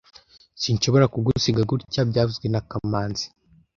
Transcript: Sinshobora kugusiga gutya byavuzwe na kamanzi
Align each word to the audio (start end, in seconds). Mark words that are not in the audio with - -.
Sinshobora 0.61 1.05
kugusiga 1.13 1.61
gutya 1.69 2.01
byavuzwe 2.09 2.45
na 2.49 2.61
kamanzi 2.69 3.25